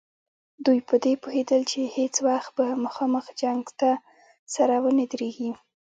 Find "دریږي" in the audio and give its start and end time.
5.11-5.49